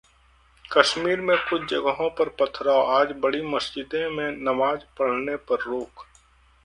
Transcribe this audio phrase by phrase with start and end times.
[0.71, 6.05] कश्मीर में कुछ जगहों पर पथराव, आज बड़ी मस्जिदों में नमाज पढ़ने पर रोक